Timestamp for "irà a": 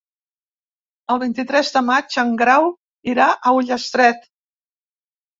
3.11-3.53